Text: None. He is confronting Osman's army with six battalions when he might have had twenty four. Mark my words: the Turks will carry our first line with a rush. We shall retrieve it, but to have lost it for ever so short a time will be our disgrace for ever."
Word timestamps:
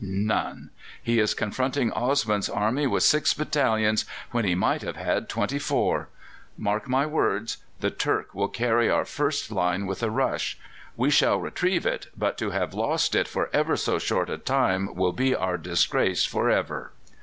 None. 0.03 0.71
He 1.03 1.19
is 1.19 1.35
confronting 1.35 1.91
Osman's 1.91 2.49
army 2.49 2.87
with 2.87 3.03
six 3.03 3.35
battalions 3.35 4.03
when 4.31 4.45
he 4.45 4.55
might 4.55 4.81
have 4.81 4.95
had 4.95 5.29
twenty 5.29 5.59
four. 5.59 6.09
Mark 6.57 6.87
my 6.89 7.05
words: 7.05 7.57
the 7.81 7.91
Turks 7.91 8.33
will 8.33 8.47
carry 8.47 8.89
our 8.89 9.05
first 9.05 9.51
line 9.51 9.85
with 9.85 10.01
a 10.01 10.09
rush. 10.09 10.57
We 10.97 11.11
shall 11.11 11.39
retrieve 11.39 11.85
it, 11.85 12.07
but 12.17 12.35
to 12.39 12.49
have 12.49 12.73
lost 12.73 13.13
it 13.13 13.27
for 13.27 13.51
ever 13.53 13.77
so 13.77 13.99
short 13.99 14.31
a 14.31 14.39
time 14.39 14.95
will 14.95 15.13
be 15.13 15.35
our 15.35 15.59
disgrace 15.59 16.25
for 16.25 16.49
ever." 16.49 16.93